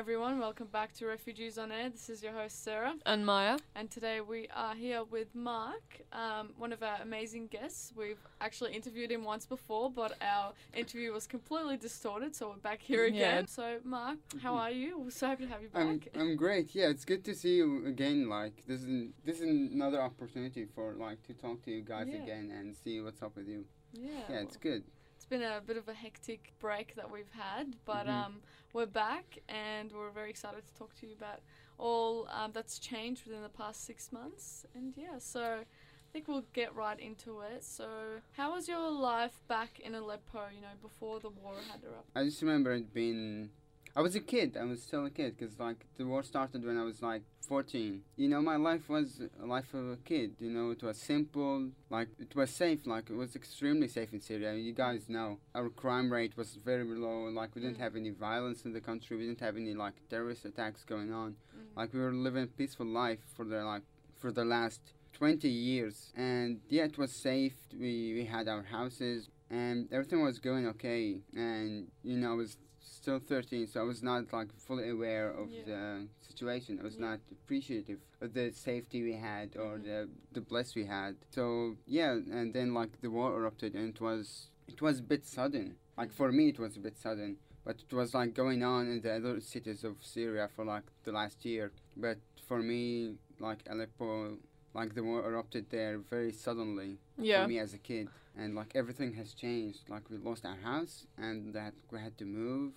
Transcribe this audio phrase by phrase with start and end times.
[0.00, 1.90] everyone, welcome back to Refugees on Air.
[1.90, 3.58] This is your host Sarah, And Maya.
[3.74, 7.92] and today we are here with Mark, um, one of our amazing guests.
[7.94, 12.80] We've actually interviewed him once before, but our interview was completely distorted, so we're back
[12.80, 13.42] here again.
[13.42, 13.46] Yeah.
[13.46, 14.98] So, Mark, how are you?
[14.98, 15.82] We're so happy to have you back.
[15.82, 16.74] I'm I'm great.
[16.74, 18.26] Yeah, it's good to see you again.
[18.26, 22.22] Like this is this is another opportunity for like to talk to you guys Yeah.
[22.22, 23.66] again and see what's up with you.
[23.92, 24.84] yeah, Yeah, it's well, good.
[25.14, 28.24] it's been a bit of a hectic break that we've had, but Mhm.
[28.24, 28.42] um,
[28.72, 31.40] we're back and we're very excited to talk to you about
[31.78, 34.66] all um, that's changed within the past six months.
[34.74, 37.64] And yeah, so I think we'll get right into it.
[37.64, 37.88] So,
[38.32, 40.40] how was your life back in Aleppo?
[40.54, 42.12] You know, before the war had erupted.
[42.14, 43.50] I just remember it being.
[43.96, 44.56] I was a kid.
[44.56, 48.02] I was still a kid because like the war started when I was like 14.
[48.16, 50.36] You know, my life was a life of a kid.
[50.38, 51.70] You know, it was simple.
[51.90, 52.86] Like it was safe.
[52.86, 54.54] Like it was extremely safe in Syria.
[54.54, 57.24] You guys know our crime rate was very low.
[57.40, 57.80] Like we didn't Mm.
[57.86, 59.16] have any violence in the country.
[59.16, 61.30] We didn't have any like terrorist attacks going on.
[61.32, 61.76] Mm.
[61.76, 63.82] Like we were living a peaceful life for the like
[64.18, 64.80] for the last
[65.14, 70.38] 20 years and yeah it was safe we we had our houses and everything was
[70.38, 72.56] going okay and you know I was
[73.00, 75.62] still 13 so I was not like fully aware of Yeah.
[75.64, 77.06] the situation I was Yeah.
[77.10, 79.84] not appreciative of the safety we had or Mhm.
[79.84, 84.00] the the bliss we had so yeah and then like the war erupted and it
[84.00, 87.76] was it was a bit sudden like for me it was a bit sudden but
[87.86, 91.44] it was like going on in the other cities of Syria for like the last
[91.44, 91.70] year.
[91.94, 94.38] But for me, like Aleppo,
[94.72, 97.42] like the war erupted there very suddenly Yeah.
[97.42, 99.82] for me as a kid, and like everything has changed.
[99.90, 102.72] Like we lost our house, and that we had to move,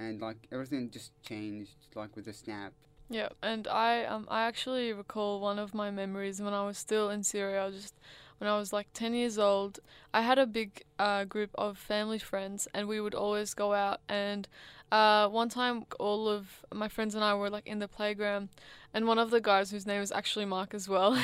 [0.00, 2.72] and like everything just changed like with a snap.
[3.08, 7.10] Yeah, and I um I actually recall one of my memories when I was still
[7.10, 7.94] in Syria, just
[8.38, 9.80] when I was like 10 years old.
[10.14, 14.00] I had a big uh, group of family friends, and we would always go out.
[14.08, 14.48] And
[14.90, 18.48] uh, one time, all of my friends and I were like in the playground,
[18.94, 21.20] and one of the guys, whose name is actually Mark as well,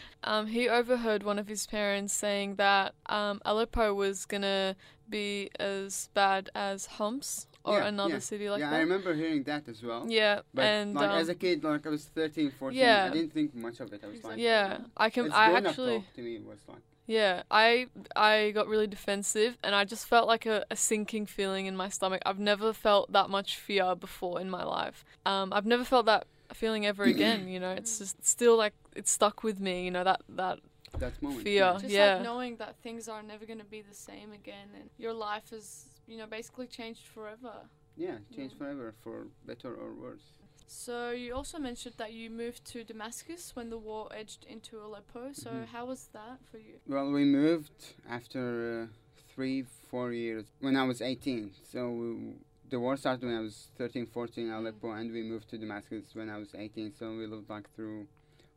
[0.24, 4.76] um, he overheard one of his parents saying that um, Aleppo was gonna
[5.08, 8.76] be as bad as Homs or Yeah, another yeah, city like yeah, that.
[8.76, 10.04] I remember hearing that as well.
[10.08, 13.08] Yeah, But and like um, as a kid, like I was 13, 14, Yeah.
[13.10, 14.02] I didn't think much of it.
[14.04, 15.26] I was like, yeah, I can.
[15.26, 19.58] it's I grown-up actually, talk to me was like, yeah, I I got really defensive,
[19.62, 22.22] and I just felt like a, a sinking feeling in my stomach.
[22.24, 25.04] I've never felt that much fear before in my life.
[25.26, 27.48] Um, I've never felt that feeling ever again.
[27.48, 29.84] You know, it's just still like it's stuck with me.
[29.84, 30.60] You know that that
[30.98, 31.42] that moment.
[31.42, 31.54] Fear.
[31.54, 31.72] yeah.
[31.72, 32.14] Just yeah.
[32.14, 35.50] like knowing that things are never going to be the same again, and your life
[35.50, 37.68] has, you know, basically changed forever.
[37.96, 38.58] Yeah, changed Yeah.
[38.58, 40.38] forever for better or worse.
[40.66, 45.32] So you also mentioned that you moved to Damascus when the war edged into Aleppo.
[45.32, 45.66] So Mhm.
[45.66, 46.80] how was that for you?
[46.86, 48.86] Well, we moved after uh,
[49.34, 51.52] three, four years when I was 18.
[51.62, 52.36] So we,
[52.70, 56.14] the war started when I was 13, 14 in Aleppo, and we moved to Damascus
[56.14, 56.94] when I was 18.
[56.94, 58.08] So we lived like through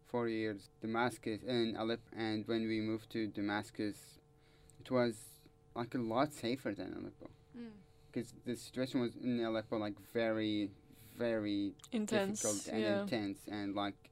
[0.05, 2.16] four years Damascus and Aleppo.
[2.16, 4.19] And when we moved to Damascus,
[4.79, 5.16] it was
[5.75, 7.71] like a lot safer than Aleppo Mm.
[8.11, 10.69] because the situation was in Aleppo like very,
[11.17, 12.41] very intense.
[12.41, 14.09] difficult and yeah, intense and like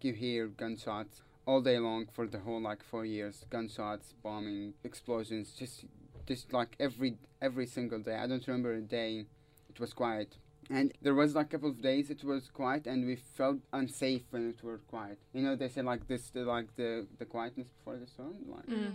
[0.00, 5.52] you hear gunshots all day long for the whole like four years gunshots bombing explosions
[5.52, 5.84] just
[6.26, 9.26] just like every every single day i don't remember a day
[9.68, 10.36] it was quiet
[10.70, 14.22] and there was like a couple of days it was quiet and we felt unsafe
[14.30, 17.68] when it was quiet you know they say like this the, like the the quietness
[17.76, 18.94] before the storm like Mm.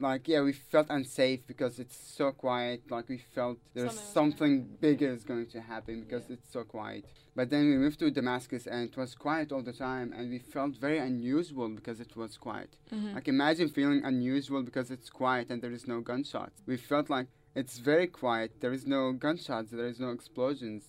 [0.00, 2.82] Like yeah we felt unsafe because it's so quiet.
[2.90, 6.34] Like we felt there's Something something bigger is going to happen because Yeah.
[6.36, 7.04] it's so quiet.
[7.34, 10.38] But then we moved to damascus and it was quiet all the time and we
[10.38, 12.70] felt very unusual because it was quiet.
[12.92, 13.14] Mhm.
[13.14, 16.62] like imagine feeling unusual because it's quiet and there is no gunshots.
[16.66, 18.50] We felt like it's very quiet.
[18.60, 19.70] There is no gunshots.
[19.70, 20.82] There is no explosions.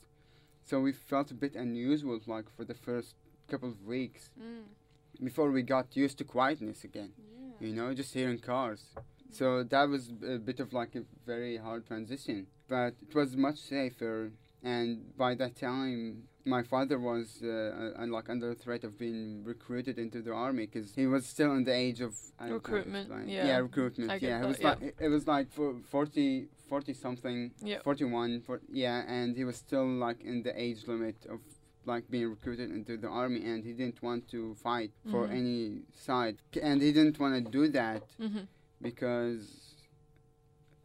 [0.66, 3.16] So we felt a bit unusual like for the first
[3.48, 4.66] couple of weeks Mm.
[5.30, 7.12] before we got used to quietness again.
[7.18, 7.39] Yeah.
[7.60, 8.84] You know, just hearing cars.
[9.32, 13.58] So that was a bit of like a very hard transition, but it was much
[13.58, 14.32] safer.
[14.64, 20.00] And by that time, my father was uh, uh, like under threat of being recruited
[20.00, 23.46] into the army because he was still in the age of don't know Recruitment, yeah.
[23.46, 24.22] yeah, recruitment.
[24.22, 24.70] Yeah, it was yeah.
[24.70, 27.80] like it was like for 40, 40 something, Yeah.
[27.84, 31.40] 41, for, yeah, and he was still like in the age limit of
[31.86, 35.32] like being recruited into the army and he didn't want to fight for Mhm.
[35.42, 38.48] any side and he didn't want to do that Mhm.
[38.82, 39.76] because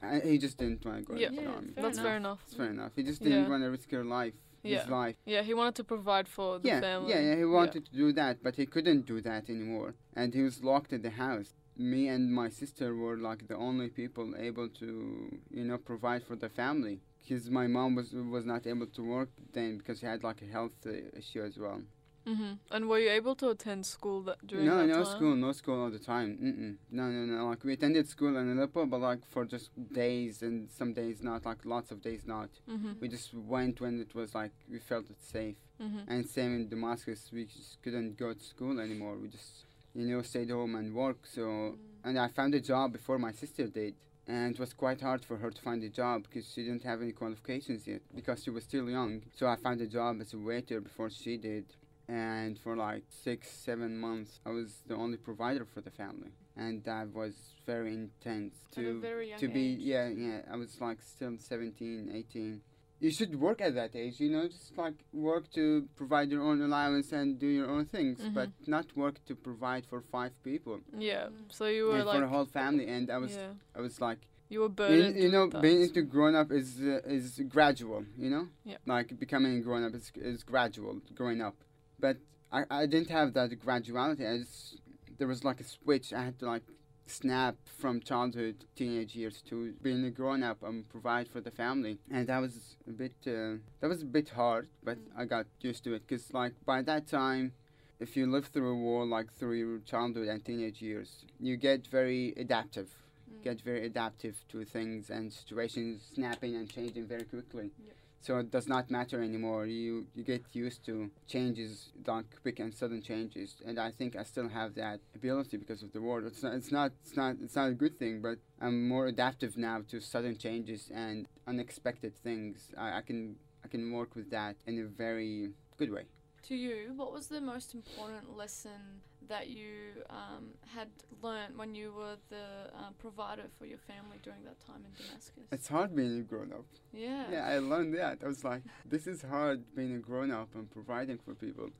[0.02, 1.28] uh, he just didn't want to go Yeah.
[1.28, 1.72] into the army.
[1.72, 2.06] fair That's enough.
[2.06, 2.40] fair enough.
[2.46, 2.92] It's fair enough.
[2.94, 3.48] He just didn't Yeah.
[3.48, 4.80] want to risk her life, Yeah.
[4.80, 5.16] his life.
[5.24, 7.10] Yeah, he wanted to provide for the yeah, family.
[7.12, 7.36] yeah, yeah.
[7.36, 10.92] He wanted to do that, but he couldn't do that anymore, and he was locked
[10.92, 11.54] in the house.
[11.76, 16.36] Me and my sister were like the only people able to, you know, provide for
[16.36, 20.22] the family because my mom was was not able to work then because she had
[20.22, 21.82] like a health uh, issue as well.
[22.26, 22.58] Mhm.
[22.70, 25.14] And were you able to attend school that during no, that no time?
[25.14, 26.38] school, no school all the time.
[26.42, 26.76] Mm-mm.
[26.90, 27.46] No, no, no.
[27.48, 31.44] Like we attended school in Aleppo, but like for just days and some days not.
[31.44, 32.48] Like lots of days not.
[32.66, 32.98] Mhm.
[33.00, 35.58] We just went when it was like we felt it safe.
[35.78, 36.04] Mhm.
[36.08, 39.18] And same in Damascus, we just couldn't go to school anymore.
[39.18, 41.26] We just, you know, stayed home and work.
[41.26, 41.78] So, Mm.
[42.04, 43.94] and I found a job before my sister did,
[44.26, 47.02] and it was quite hard for her to find a job because she didn't have
[47.02, 49.22] any qualifications yet because she was still young.
[49.36, 51.66] So I found a job as a waiter before she did,
[52.08, 56.82] and for like six, seven months, I was the only provider for the family, and
[56.84, 57.34] that was
[57.66, 59.00] very intense to
[59.38, 59.78] to be age.
[59.80, 62.60] yeah yeah i was like still 17 18
[63.00, 66.62] you should work at that age you know just like work to provide your own
[66.62, 71.28] allowance and do your own things but not work to provide for five people Yeah.
[71.50, 73.52] So you were and like for a whole family and i was yeah.
[73.76, 75.16] i was like You were you, burdened.
[75.24, 78.78] you know being into grown up is uh, is gradual you know Yeah.
[78.86, 81.56] like becoming grown up is, is gradual growing up
[82.04, 82.16] but
[82.52, 84.78] I, I didn't have that graduality i just
[85.18, 86.62] there was like a switch i had to like
[87.06, 91.98] snap from childhood teenage years to being a grown up and provide for the family
[92.10, 95.84] and that was a bit uh, that was a bit hard but i got used
[95.84, 97.52] to it because like by that time
[98.00, 101.86] if you live through a war like through your childhood and teenage years you get
[101.86, 102.88] very adaptive
[103.26, 103.42] Mm.
[103.42, 107.96] get very adaptive to things and situations snapping and changing very quickly Yep.
[108.24, 109.66] So it does not matter anymore.
[109.66, 113.50] You you get used to changes like quick and sudden changes.
[113.66, 116.72] And i think i still have that ability because of the war it's not it's
[116.78, 120.36] not it's not it's not a good thing but i'm more adaptive now to sudden
[120.36, 122.56] changes and unexpected things.
[122.78, 126.04] I, I can i can work with that in a very good way.
[126.48, 128.80] To you, what was the most important lesson
[129.28, 130.88] that you um, had
[131.22, 135.44] learned when you were the uh, provider for your family during that time in Damascus?
[135.52, 137.24] it's hard being a grown up yeah.
[137.30, 138.18] Yeah, I learned that.
[138.22, 141.70] I was like, this is hard being a grown up and providing for people.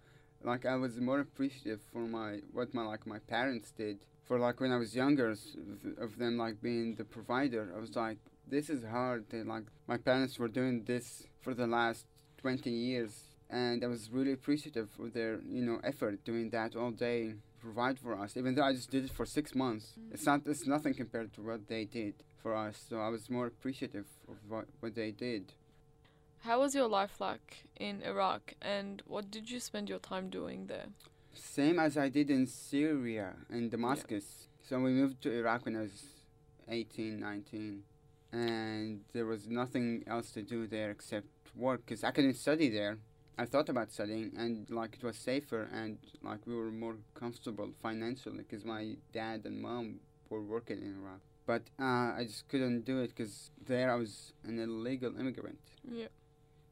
[0.43, 4.05] Like I was more appreciative for my what my like my parents did.
[4.25, 5.31] For like when I was younger,
[5.99, 7.73] of- them like being the provider.
[7.77, 9.27] I was like, this is hard.
[9.31, 12.07] They like my parents were doing this for the last
[12.37, 16.91] twenty years, and I was really appreciative of their you know effort doing that all
[16.91, 18.37] day, provide for us.
[18.37, 21.43] Even though I just did it for six months, it's not it's nothing compared to
[21.43, 22.85] what they did for us.
[22.89, 25.53] So I was more appreciative of what what they did.
[26.41, 30.67] How was your life like in Iraq, and what did you spend your time doing
[30.67, 30.89] there?
[31.33, 34.49] Same as I did in Syria in Damascus.
[34.63, 36.05] So we moved to Iraq when I was
[36.69, 37.83] 18, 19.
[38.33, 42.99] And there was nothing else to do there except work because I couldn't study there.
[43.37, 47.71] I thought about studying and like it was safer and like we were more comfortable
[47.83, 50.01] financially because my dad and mom
[50.31, 51.21] were working in Iraq.
[51.47, 55.59] But uh, I just couldn't do it because there I was an illegal immigrant.
[55.91, 56.07] Yeah.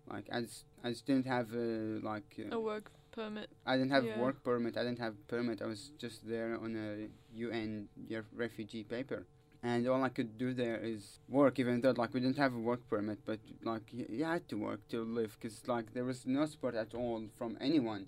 [0.08, 3.50] Like I just I just didn't have uh, like uh, A work permit.
[3.66, 4.20] I didn't have Yeah.
[4.20, 4.76] work permit.
[4.76, 5.60] I didn't have permit.
[5.62, 7.88] I was just there on a UN
[8.34, 9.26] refugee paper,
[9.62, 11.58] and all I could do there is work.
[11.58, 14.80] Even though like we didn't have a work permit, but like you had to work
[14.88, 18.06] to live, because like there was no support at all from anyone.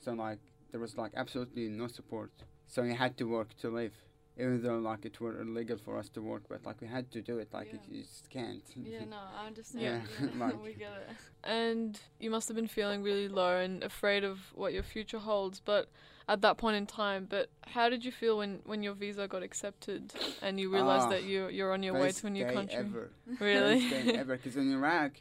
[0.00, 0.38] So like
[0.70, 2.30] there was like absolutely no support.
[2.66, 3.92] So you had to work to live,
[4.38, 7.20] even though like it were illegal for us to work, but like we had to
[7.20, 7.48] do it.
[7.52, 7.78] Like Yeah.
[7.90, 8.62] you just can't.
[8.74, 9.84] Yeah, no, I understand.
[9.84, 11.16] Yeah, Yeah, like- we get it.
[11.44, 15.60] And you must have been feeling really low and afraid of what your future holds,
[15.60, 15.90] but
[16.28, 17.26] at that point in time.
[17.28, 20.12] But how did you feel when, when your visa got accepted
[20.42, 22.78] and you realized Ah, that you you're on your way to a new country?
[22.78, 23.10] Ever.
[23.40, 23.80] Really?
[23.90, 25.12] best day ever because in Iraq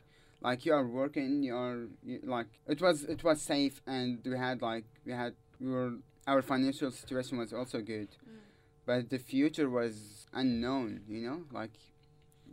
[0.41, 4.37] like you are working you are you, like it was it was safe and we
[4.37, 5.91] had like we had we were
[6.27, 8.39] our financial situation was also good Mm.
[8.85, 11.75] but the future was unknown you know like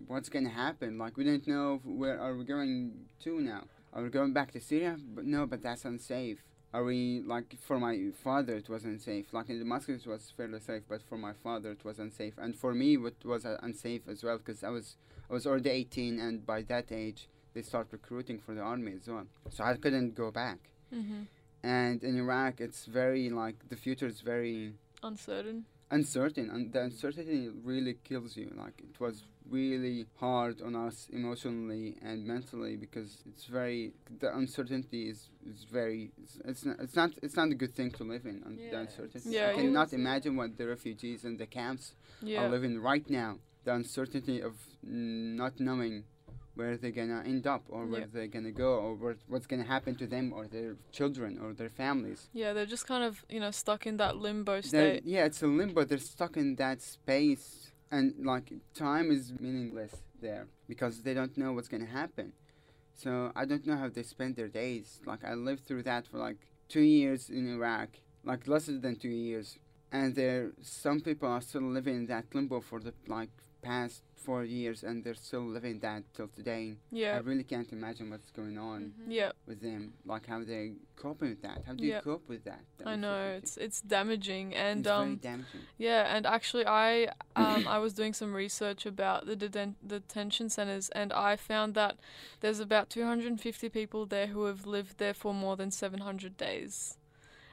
[0.06, 2.92] what's gonna happen like we didn't know where are we going
[3.24, 6.40] to now are we going back to Syria but no but that's unsafe
[6.72, 10.60] are we like for my father it was unsafe like in Damascus it was fairly
[10.60, 12.34] safe but for my father it was unsafe.
[12.38, 14.96] And for me it was uh, unsafe as well because I was
[15.28, 19.08] I was already 18 and by that age they start recruiting for the army as
[19.08, 19.26] well.
[19.50, 20.58] So I couldn't go back.
[20.94, 21.22] Mm-hmm.
[21.62, 25.64] and in Iraq it's very like the future is very Uncertain.
[25.90, 28.52] uncertain and the uncertainty really kills you.
[28.56, 35.08] Like it was really hard on us emotionally and mentally because it's very the uncertainty
[35.08, 38.24] is, is very it's, it's not it's not it's not a good thing to live
[38.26, 41.94] in un- Yeah, the uncertainty Yeah, i cannot imagine what the refugees and the camps
[42.22, 42.42] Yeah.
[42.44, 46.04] are living right now the uncertainty of not knowing
[46.54, 48.06] where they're gonna end up or where Yeah.
[48.12, 51.70] they're gonna go or where, what's gonna happen to them or their children or their
[51.70, 55.02] families Yeah, they're just kind of, you know, stuck in that limbo they're, state.
[55.04, 55.84] yeah, it's a limbo.
[55.84, 61.52] They're stuck in that space, and like time is meaningless there because they don't know
[61.52, 62.32] what's going to happen.
[62.94, 65.00] So I don't know how they spend their days.
[65.06, 66.36] Like I lived through that for like
[66.68, 67.88] two years in Iraq,
[68.24, 69.58] like less than two years,
[69.90, 73.30] and there some people are still living in that limbo for the like
[73.62, 76.74] past four years, and they're still living that till today.
[76.92, 77.16] Yeah.
[77.16, 79.06] I really can't imagine what's going on Mhm.
[79.08, 79.32] Yeah.
[79.46, 81.62] with them, like how they coping with that.
[81.66, 82.00] How do you Yeah.
[82.00, 82.60] cope with that?
[82.78, 85.62] That I know it's it's damaging and it's um damaging.
[85.78, 90.90] yeah and actually I um I was doing some research about the deten- detention centers
[90.90, 91.96] and I found that
[92.40, 96.98] there's about 250 people there who have lived there for more than 700 days,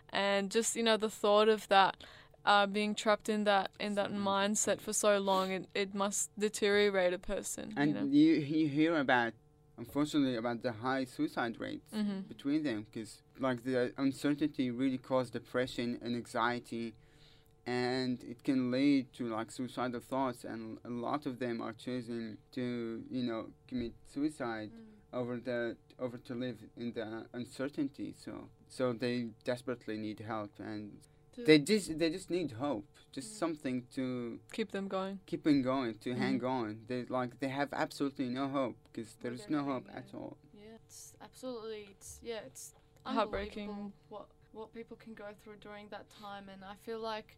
[0.09, 1.95] and just you know the thought of that.
[2.47, 7.13] Uh, being trapped in that in that mindset for so long, it, it must deteriorate
[7.13, 7.73] a person.
[7.75, 8.05] And you know?
[8.19, 9.33] you you hear about,
[9.77, 13.11] unfortunately, about the high suicide rates hmm between them because
[13.47, 16.85] like the uncertainty really causes depression and anxiety,
[17.65, 22.37] and it can lead to like suicidal thoughts, and a lot of them are choosing
[22.57, 25.19] to you know commit suicide Mm.
[25.19, 25.61] over the
[25.99, 28.09] over to live in the uncertainty.
[28.25, 28.31] So
[28.77, 30.91] so they desperately need help and.
[31.37, 35.19] Do- They just they just need hope, just something to Keep them going.
[35.27, 36.49] keeping going, to hang Mhm.
[36.49, 36.67] on.
[36.87, 40.37] They like they have absolutely no hope because there's no hope everything, at all.
[40.53, 41.83] Yeah, it's absolutely.
[41.91, 42.73] It's yeah, it's
[43.05, 43.69] Heartbreaking.
[43.69, 47.37] unbelievable What what people can go through during that time, and I feel like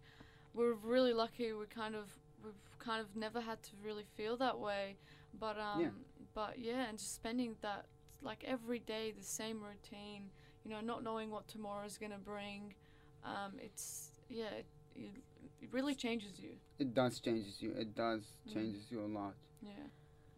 [0.53, 1.51] we're really lucky.
[1.51, 2.07] We kind of
[2.43, 4.95] we've kind of never had to really feel that way,
[5.33, 5.89] but um, Yeah.
[6.33, 7.85] but yeah, and just spending that
[8.21, 10.31] like every day the same routine,
[10.63, 12.73] you know, not knowing what tomorrow's gonna bring,
[13.23, 15.11] um, it's yeah, it, it,
[15.61, 16.51] it really changes you.
[16.77, 17.71] It does changes you.
[17.77, 18.53] It does Mm.
[18.53, 19.35] changes you a lot.
[19.61, 19.87] Yeah.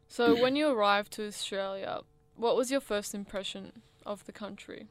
[0.07, 2.01] So when you arrived to Australia,
[2.35, 4.88] what was your first impression of the country?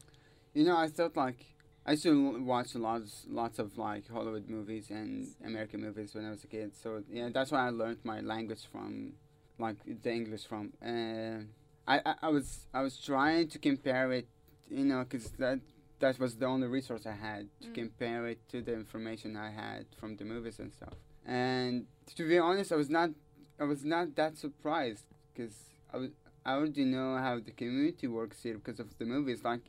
[0.54, 1.44] You know, I felt like
[1.86, 6.24] I used to l- watch lots lots of like Hollywood movies and American movies when
[6.24, 6.74] I was a kid.
[6.76, 9.14] So yeah, that's why I learned my language from,
[9.58, 10.72] like the English from.
[10.82, 11.44] Uh,
[11.86, 14.28] I, I I was I was trying to compare it,
[14.70, 15.60] you know, because that
[16.00, 17.74] that was the only resource I had to Mm.
[17.74, 20.94] compare it to the information I had from the movies and stuff.
[21.26, 23.10] And to be honest, I was not
[23.58, 25.54] I was not that surprised because
[25.92, 26.10] I was
[26.44, 29.44] I already know how the community works here because of the movies.
[29.44, 29.60] Like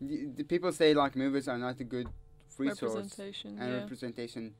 [0.00, 2.08] the, the people say like movies are not a good
[2.58, 3.50] resource Representation.
[3.58, 3.78] and yeah.
[3.82, 4.54] representation,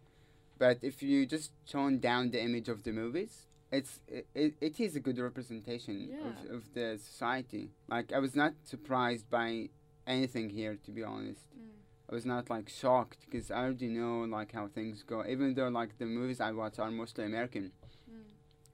[0.58, 3.32] but if you just tone down the image of the movies,
[3.70, 6.28] it's it, it, is a good representation Yeah.
[6.28, 7.64] of, of the society.
[7.94, 9.68] Like I was not surprised by
[10.08, 11.44] anything here, to be honest.
[11.56, 11.68] Mm.
[12.10, 15.24] I was not like shocked because I already know like how things go.
[15.34, 17.72] Even though like the movies I watch are mostly American,
[18.10, 18.22] Mm.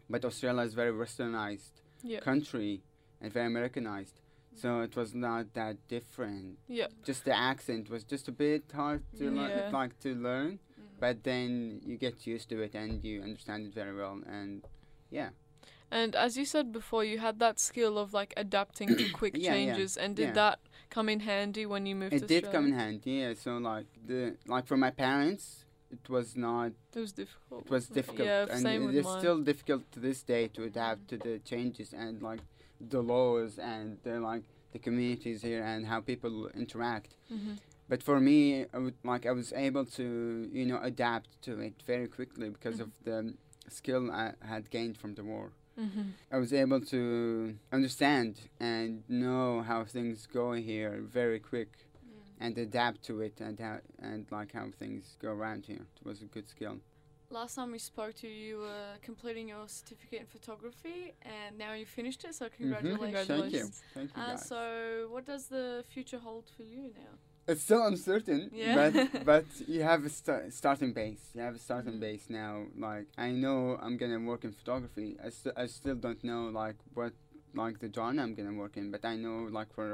[0.09, 2.21] but Australia is very westernized yeah.
[2.21, 2.83] country
[3.21, 4.21] and very Americanized.
[4.57, 6.59] So it was not that different.
[6.69, 6.87] Yeah.
[7.03, 9.71] Just the accent was just a bit hard to Yeah.
[9.79, 11.01] like to learn, Mm.
[11.01, 14.17] but then you get used to it and you understand it very well.
[14.39, 14.65] And
[15.11, 15.31] yeah,
[15.91, 19.43] And as you said before, you had that skill of like adapting to quick Yeah,
[19.43, 19.97] yeah, changes.
[19.97, 20.33] And did yeah.
[20.43, 20.59] that
[20.95, 23.11] come in handy when you moved it did come in handy.
[23.23, 26.71] Yeah, so like the like for my parents, it was not.
[26.95, 27.65] It was difficult.
[27.67, 29.19] It was difficult, Yeah, and same it with is mine.
[29.19, 32.41] still difficult to this day to adapt to the changes and like
[32.95, 37.11] the laws and the like the communities here and how people interact.
[37.29, 37.55] hmm
[37.93, 38.41] But for me,
[38.77, 40.07] I would like I was able to
[40.59, 42.85] you know adapt to it very quickly because Mhm.
[42.87, 43.19] of the
[43.79, 45.47] skill I had gained from the war.
[45.77, 51.73] Hmm I was able to understand and know how things go here very quick
[52.05, 52.45] Mm.
[52.45, 55.87] and adapt to it and how, and like how things go around here.
[56.01, 56.77] It was a good skill.
[57.31, 61.73] Last time we spoke to you, you were completing your certificate in photography, and now
[61.75, 62.35] you finished it.
[62.35, 62.99] So Mhm.
[63.01, 63.29] congratulations!
[63.31, 63.71] Thank you.
[63.95, 67.19] Thank you Uh, so, what does the future hold for you now?
[67.47, 68.75] It's still uncertain, Yeah.
[68.91, 71.25] but but you have a sta- starting base.
[71.35, 72.01] You have a starting Mhm.
[72.01, 72.67] base now.
[72.77, 75.17] Like I know I'm gonna work in photography.
[75.23, 77.13] I st- I still don't know like what
[77.55, 79.87] like the genre I'm gonna work in, but I know like for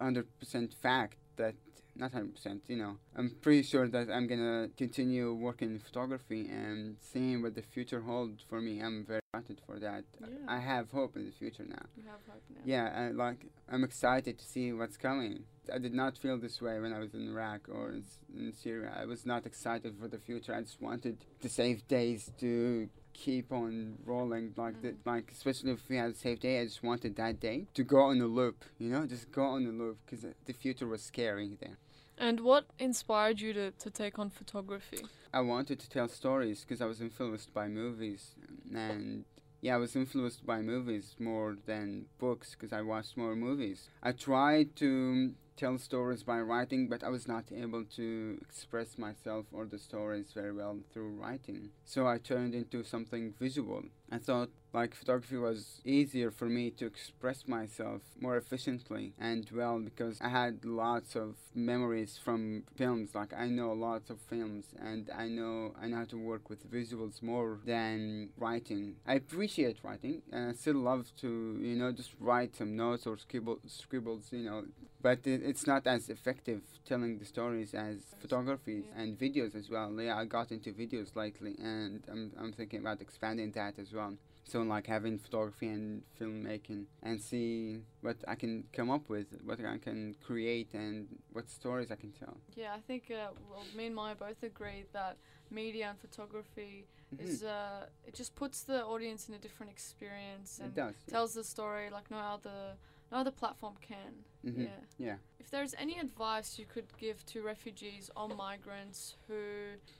[0.00, 1.54] a hundred percent fact that
[1.94, 2.60] not hundred percent.
[2.68, 7.54] You know, I'm pretty sure that I'm gonna continue working in photography and seeing what
[7.54, 8.80] the future holds for me.
[8.82, 10.04] I'm very excited for that.
[10.20, 10.26] Yeah.
[10.48, 11.84] I have hope in the future now.
[11.96, 12.60] You have hope now.
[12.64, 15.44] Yeah, I, like I'm excited to see what's coming.
[15.72, 18.04] I did not feel this way when I was in Iraq or in,
[18.36, 18.92] in Syria.
[18.96, 20.54] I was not excited for the future.
[20.54, 24.96] I just wanted to save days to keep on rolling like the, Mhm.
[25.06, 26.60] like especially if we had a safe day.
[26.60, 28.64] I just wanted that day to go on a loop.
[28.78, 31.76] You know, just go on a loop because the future was scary then.
[32.18, 35.00] And what inspired you to, to take on photography?
[35.34, 38.34] I wanted to tell stories because I was influenced by movies
[38.74, 39.24] and
[39.60, 43.88] yeah, I was influenced by movies more than books because I watched more movies.
[44.02, 48.98] I tried to um, tell stories by writing, but I was not able to express
[48.98, 51.70] myself or the stories very well through writing.
[51.84, 53.82] So I turned into something visual.
[54.10, 59.78] I thought, like photography was easier for me to express myself more efficiently and well
[59.78, 63.14] because I had lots of memories from films.
[63.14, 66.70] Like I know lots of films and I know I know how to work with
[66.70, 68.96] visuals more than writing.
[69.06, 71.30] I appreciate writing and I still love to
[71.68, 74.64] you know just write some notes or scribble scribbles you know
[75.00, 79.90] but it, it's not as effective telling the stories as photography and videos as well.
[80.00, 84.14] Yeah, I got into videos lately, and I'm I'm thinking about expanding that as well.
[84.48, 89.58] So like having photography and filmmaking, and see what I can come up with, what
[89.58, 92.36] I can create, and what stories I can tell.
[92.54, 95.16] Yeah, I think uh, well, me and Maya both agree that
[95.50, 97.24] media and photography Mhm.
[97.24, 100.94] is uh, it just puts the audience in a different experience and does.
[101.06, 101.12] yeah.
[101.12, 102.76] tells the story like no other
[103.10, 104.24] no other platform can.
[104.46, 104.64] Mhm.
[104.64, 104.80] Yeah.
[104.98, 105.16] Yeah.
[105.40, 109.42] If there's any advice you could give to refugees or migrants who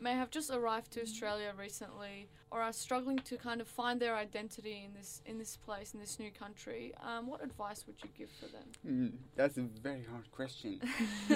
[0.00, 4.16] may have just arrived to Australia recently or are struggling to kind of find their
[4.16, 8.10] identity in this in this place in this new country, um, what advice would you
[8.18, 8.66] give for them?
[8.86, 10.80] Mm, that's a very hard question.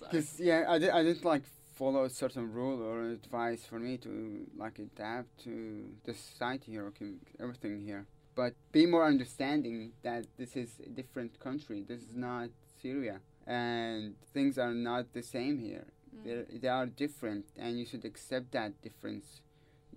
[0.00, 1.42] Because yeah, I, di- I didn't like
[1.74, 6.86] follow a certain rule or advice for me to like adapt to the society here,
[6.86, 8.06] okay, everything here.
[8.36, 11.78] But be more understanding that this is a different country.
[11.88, 12.50] This is not
[12.82, 15.86] Syria, and things are not the same here.
[16.14, 16.24] Mm.
[16.24, 19.40] They they are different, and you should accept that difference.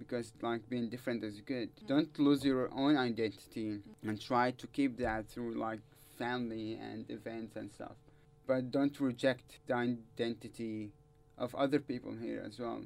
[0.01, 1.69] Because like being different is good.
[1.75, 1.87] Mm.
[1.93, 5.81] Don't lose your own identity and try to keep that through like
[6.17, 7.95] family and events and stuff
[8.49, 10.91] but don't reject the identity
[11.37, 12.81] of other people here as well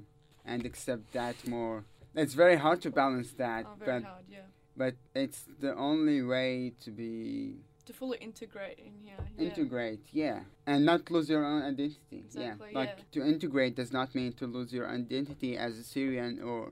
[0.46, 4.40] and accept that more it's very hard to balance that Oh, very but hard, yeah.
[4.76, 9.18] But it's the only way to be To fully integrate in here.
[9.38, 9.46] Yeah.
[9.48, 13.04] integrate yeah and not lose your own identity Exactly, yeah like yeah.
[13.16, 16.72] to integrate does not mean to lose your identity as a syrian or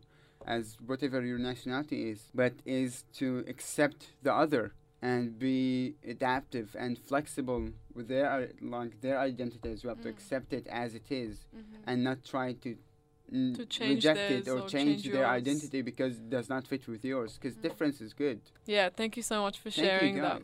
[0.55, 6.98] as whatever your nationality is but is to accept the other and be adaptive and
[6.98, 7.63] flexible
[7.96, 10.15] with their like their identity as well to Mm.
[10.15, 11.77] accept it as it is Mhm.
[11.88, 12.70] and not try to
[13.32, 16.86] To change reject theirs or or change, change their identity because it does not fit
[16.88, 17.62] with yours because Mm.
[17.62, 20.41] difference is good Yeah, thank you so much for sharing that.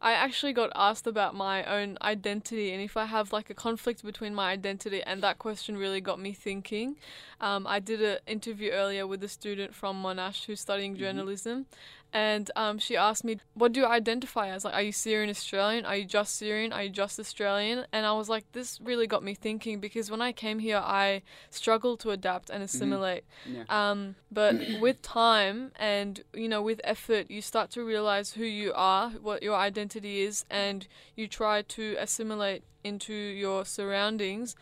[0.00, 4.04] I actually got asked about my own identity and if I have like a conflict
[4.04, 6.96] between my identity, and that question really got me thinking.
[7.40, 10.98] Um, I did an interview earlier with a student from Monash who's studying Mhm.
[10.98, 11.66] journalism,
[12.12, 14.64] and um, she asked me, "What do you identify as?
[14.64, 15.84] Like, are you Syrian Australian?
[15.84, 16.72] Are you just Syrian?
[16.72, 20.22] Are you just Australian?" And I was like, this really got me thinking because when
[20.22, 23.24] I came here, I struggled to adapt and assimilate.
[23.52, 28.44] yeah Um, but with time and you know with effort, you start to realize who
[28.44, 34.54] you are, what your identity is, and you try to assimilate into your surroundings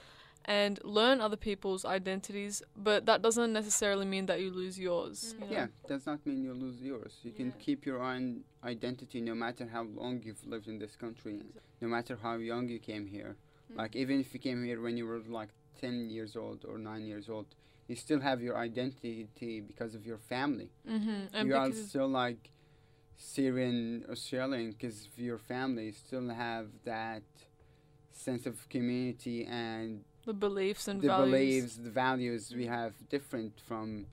[0.44, 2.62] and learn other people's identities.
[2.76, 5.34] But that doesn't necessarily mean that you lose yours.
[5.38, 5.52] you know?
[5.52, 7.12] Yeah, does not mean you lose yours.
[7.22, 11.40] You can keep your own identity no matter how long you've lived in this country,
[11.80, 13.36] no matter how young you came here.
[13.72, 13.78] Mm.
[13.78, 17.06] Like even if you came here when you were like 10 years old or 9
[17.06, 17.46] years old,
[17.88, 20.70] you still have your identity because of your family.
[20.88, 21.34] Mm-hmm.
[21.34, 22.51] And you are still like
[23.22, 27.22] Syrian Australian because your family still have that
[28.10, 31.30] sense of community and the beliefs and the values.
[31.30, 34.06] beliefs, the values we have different from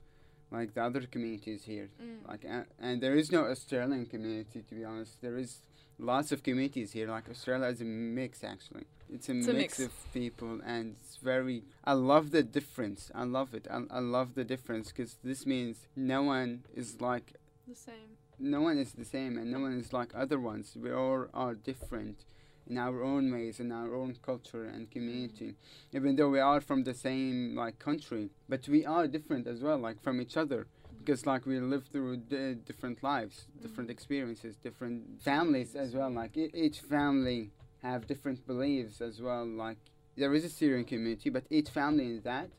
[0.50, 1.88] like the other communities here.
[2.02, 2.28] Mm.
[2.28, 5.20] Like, uh, and there is no Australian community to be honest.
[5.20, 5.62] There is
[5.98, 7.08] lots of communities here.
[7.08, 8.86] Like Australia is a mix actually.
[9.12, 9.80] It's a, It's a mix, mix.
[9.80, 11.64] of people, and it's very.
[11.84, 13.10] I love the difference.
[13.12, 13.66] I love it.
[13.68, 17.32] I, I love the difference because this means no one is like
[17.68, 18.10] The same.
[18.40, 20.76] No one is the same, and no one is like other ones.
[20.76, 22.24] We all are different
[22.66, 25.56] in our own ways, in our own culture and community.
[25.92, 29.78] Even though we are from the same like country, but we are different as well,
[29.78, 30.66] like from each other
[30.98, 33.92] because like we live through di- different lives different Mhm.
[33.96, 37.50] experiences different families as well like e- each family
[37.82, 39.78] have different beliefs as well like
[40.16, 42.50] there is a syrian community but each family in that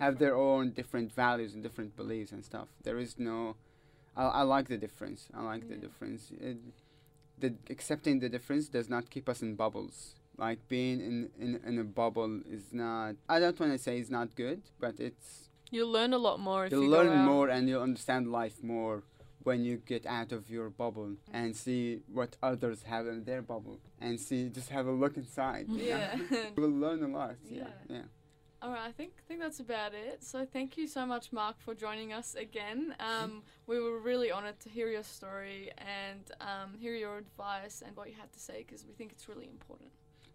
[0.00, 3.56] have their own different values and different beliefs and stuff there is no
[4.16, 6.58] i, I like the difference i like the difference it,
[7.38, 11.78] the accepting the difference does not keep us in bubbles like being in, in, in
[11.78, 15.90] a bubble is not i don't want to say it's not good but it's You'll
[15.90, 17.24] learn a lot more if you'll you learn go out.
[17.24, 19.04] more and you'll understand life more
[19.42, 23.78] when you get out of your bubble and see what others have in their bubble
[23.98, 25.66] and see just have a look inside?
[25.70, 26.14] Yeah.
[26.30, 27.96] you will learn a lot yeah Yeah.
[27.96, 28.02] yeah
[28.62, 30.22] All right, I think think that's about it.
[30.22, 32.94] So thank you so much, Mark, for joining us again.
[33.00, 37.96] Um, we were really honoured to hear your story and um, hear your advice and
[37.96, 39.90] what you had to say because we think it's really important.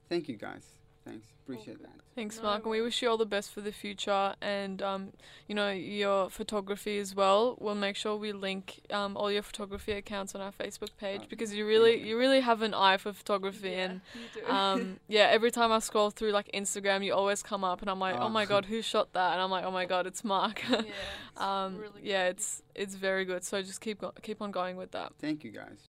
[0.10, 0.66] thank you guys
[1.08, 1.28] Thanks.
[1.44, 1.92] Appreciate that.
[2.14, 4.34] Thanks, Mark, and we wish you all the best for the future.
[4.42, 5.14] And um,
[5.48, 7.56] you know your photography as well.
[7.62, 11.28] We'll make sure we link um, all your photography accounts on our Facebook page Oh,
[11.30, 12.08] because you really you.
[12.08, 14.52] you really have an eye for photography yeah, and you do.
[14.52, 18.00] um, yeah, every time I scroll through like Instagram, you always come up, and I'm
[18.00, 18.30] like, oh, Oh.
[18.30, 19.34] my god, who shot that?
[19.34, 20.64] And I'm like, oh my god, it's Mark.
[20.68, 20.90] yeah, it's
[21.42, 23.44] um, really yeah, it's it's very good.
[23.46, 25.14] So just keep go- keep on going with that.
[25.22, 25.80] Thank you guys.